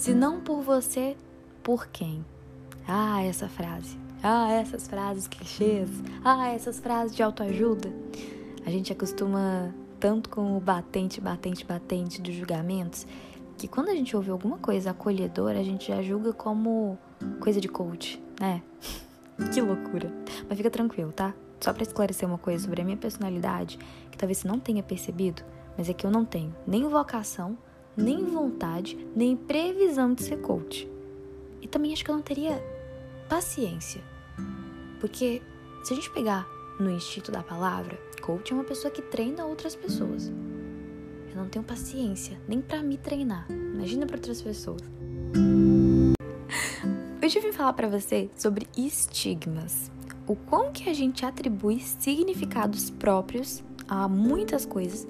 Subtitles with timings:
[0.00, 1.14] Se não por você,
[1.62, 2.24] por quem?
[2.88, 3.98] Ah, essa frase.
[4.22, 5.90] Ah, essas frases clichês.
[6.24, 7.92] Ah, essas frases de autoajuda.
[8.64, 13.06] A gente acostuma tanto com o batente, batente, batente dos julgamentos
[13.58, 16.96] que quando a gente ouve alguma coisa acolhedora, a gente já julga como
[17.38, 18.62] coisa de coach, né?
[19.52, 20.10] que loucura.
[20.48, 21.34] Mas fica tranquilo, tá?
[21.60, 23.78] Só para esclarecer uma coisa sobre a minha personalidade,
[24.10, 25.42] que talvez você não tenha percebido,
[25.76, 27.58] mas é que eu não tenho nem vocação,
[27.96, 30.90] nem vontade, nem previsão de ser coach.
[31.60, 32.62] E também acho que eu não teria
[33.28, 34.02] paciência.
[34.98, 35.42] Porque
[35.84, 36.46] se a gente pegar
[36.78, 40.32] no instinto da palavra, coach é uma pessoa que treina outras pessoas.
[41.30, 43.46] Eu não tenho paciência nem para me treinar.
[43.50, 44.80] Imagina para outras pessoas.
[47.22, 49.90] Hoje eu vim falar para você sobre estigmas.
[50.26, 55.06] O quão que a gente atribui significados próprios a muitas coisas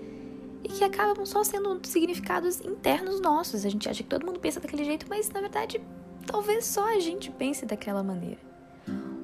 [0.71, 3.67] e que acabam só sendo significados internos nossos.
[3.67, 5.81] A gente acha que todo mundo pensa daquele jeito, mas na verdade,
[6.27, 8.39] talvez só a gente pense daquela maneira.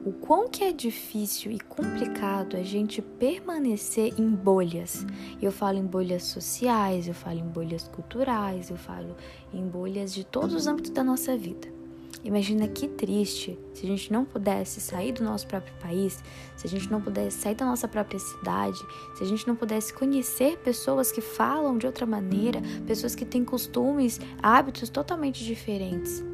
[0.04, 5.04] O quão que é difícil e complicado a gente permanecer em bolhas.
[5.42, 9.16] Eu falo em bolhas sociais, eu falo em bolhas culturais, eu falo
[9.52, 11.75] em bolhas de todos os âmbitos da nossa vida.
[12.24, 16.22] Imagina que triste se a gente não pudesse sair do nosso próprio país,
[16.56, 18.78] se a gente não pudesse sair da nossa própria cidade,
[19.16, 23.44] se a gente não pudesse conhecer pessoas que falam de outra maneira, pessoas que têm
[23.44, 26.24] costumes, hábitos totalmente diferentes.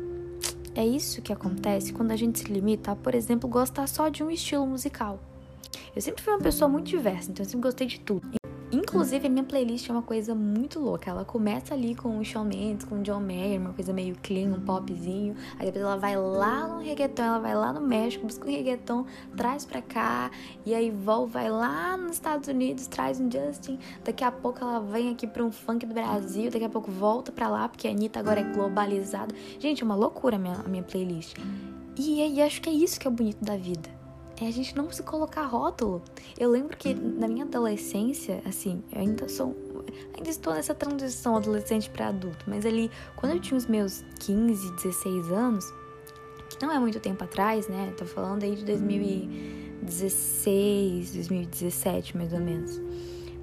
[0.75, 4.22] É isso que acontece quando a gente se limita a, por exemplo, gostar só de
[4.22, 5.20] um estilo musical.
[5.94, 8.41] Eu sempre fui uma pessoa muito diversa, então eu sempre gostei de tudo.
[8.73, 11.11] Inclusive, a minha playlist é uma coisa muito louca.
[11.11, 14.48] Ela começa ali com o Shawn Mendes, com o John Mayer, uma coisa meio clean,
[14.48, 15.37] um popzinho.
[15.59, 19.05] Aí depois ela vai lá no reggaeton, ela vai lá no México, busca o reggaeton,
[19.37, 20.31] traz pra cá.
[20.65, 23.78] E aí volta, vai lá nos Estados Unidos, traz um Justin.
[24.03, 26.50] Daqui a pouco ela vem aqui pra um funk do Brasil.
[26.50, 29.34] Daqui a pouco volta pra lá, porque a Anitta agora é globalizada.
[29.59, 31.37] Gente, é uma loucura a minha, a minha playlist.
[31.94, 34.01] E, e acho que é isso que é o bonito da vida
[34.44, 36.03] é a gente não se colocar rótulo.
[36.38, 39.56] Eu lembro que na minha adolescência, assim, eu ainda sou.
[40.16, 44.72] Ainda estou nessa transição adolescente para adulto, mas ali, quando eu tinha os meus 15,
[44.76, 45.70] 16 anos,
[46.60, 47.92] não é muito tempo atrás, né?
[47.97, 52.81] Tô falando aí de 2016, 2017, mais ou menos.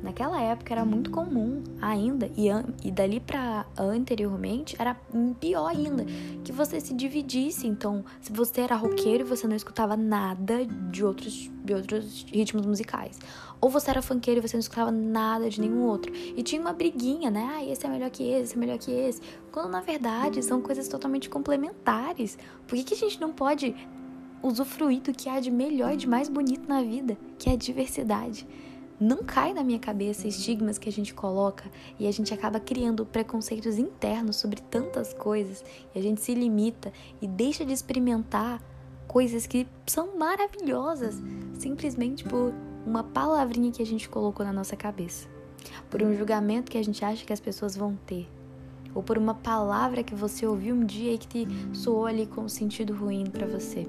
[0.01, 2.47] Naquela época era muito comum ainda, e,
[2.83, 4.95] e dali para anteriormente era
[5.39, 6.05] pior ainda,
[6.43, 7.67] que você se dividisse.
[7.67, 12.65] Então, se você era roqueiro e você não escutava nada de outros, de outros ritmos
[12.65, 13.19] musicais,
[13.59, 16.71] ou você era funkeiro e você não escutava nada de nenhum outro, e tinha uma
[16.71, 17.49] briguinha, né?
[17.51, 19.21] Ah, esse é melhor que esse, esse é melhor que esse.
[19.51, 22.37] Quando na verdade são coisas totalmente complementares.
[22.65, 23.75] Por que, que a gente não pode
[24.41, 27.57] usufruir do que há de melhor e de mais bonito na vida, que é a
[27.57, 28.47] diversidade?
[28.99, 31.63] Não cai na minha cabeça estigmas que a gente coloca
[31.97, 35.63] e a gente acaba criando preconceitos internos sobre tantas coisas
[35.95, 38.61] e a gente se limita e deixa de experimentar
[39.07, 41.21] coisas que são maravilhosas
[41.57, 42.53] simplesmente por
[42.85, 45.27] uma palavrinha que a gente colocou na nossa cabeça,
[45.89, 48.27] por um julgamento que a gente acha que as pessoas vão ter,
[48.93, 52.41] ou por uma palavra que você ouviu um dia e que te soou ali com
[52.41, 53.87] um sentido ruim para você.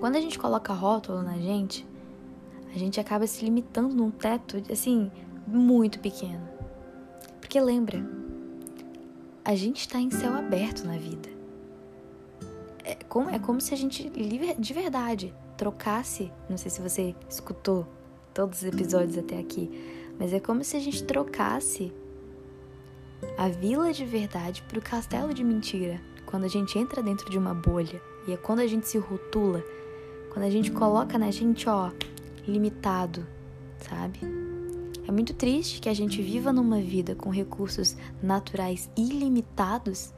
[0.00, 1.86] Quando a gente coloca rótulo na gente,
[2.76, 5.10] a gente acaba se limitando num teto, assim,
[5.46, 6.46] muito pequeno.
[7.40, 8.06] Porque lembra,
[9.42, 11.26] a gente está em céu aberto na vida.
[12.84, 16.30] É como, é como se a gente, de verdade, trocasse.
[16.50, 17.86] Não sei se você escutou
[18.34, 19.70] todos os episódios até aqui,
[20.18, 21.90] mas é como se a gente trocasse
[23.38, 25.98] a vila de verdade para o castelo de mentira.
[26.26, 29.64] Quando a gente entra dentro de uma bolha e é quando a gente se rotula,
[30.30, 31.90] quando a gente coloca na gente, ó,
[32.46, 33.26] limitado,
[33.78, 34.20] sabe?
[35.06, 40.12] É muito triste que a gente viva numa vida com recursos naturais ilimitados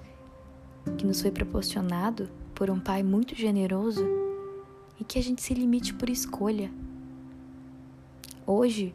[0.97, 4.05] que nos foi proporcionado por um pai muito generoso
[4.99, 6.71] e que a gente se limite por escolha.
[8.47, 8.95] Hoje,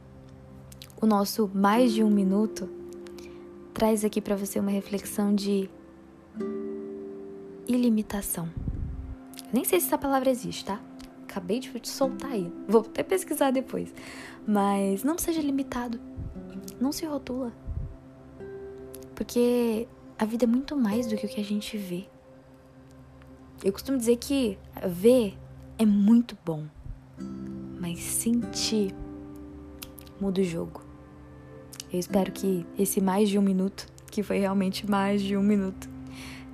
[1.00, 2.68] o nosso mais de um minuto
[3.74, 5.69] traz aqui para você uma reflexão de
[7.68, 8.50] ilimitação.
[9.51, 10.81] Nem sei se essa palavra existe, tá?
[11.33, 12.53] Acabei de te soltar aí.
[12.68, 13.94] Vou até pesquisar depois.
[14.47, 16.00] Mas não seja limitado.
[16.80, 17.51] Não se rotula.
[19.15, 19.88] Porque
[20.18, 22.06] a vida é muito mais do que o que a gente vê.
[23.63, 25.38] Eu costumo dizer que ver
[25.77, 26.65] é muito bom,
[27.79, 28.94] mas sentir
[30.19, 30.81] muda o jogo.
[31.91, 35.89] Eu espero que esse mais de um minuto, que foi realmente mais de um minuto,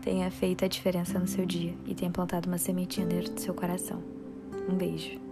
[0.02, 3.54] tenha feito a diferença no seu dia e tenha plantado uma sementinha dentro do seu
[3.54, 4.19] coração.
[4.70, 5.29] Um beijo.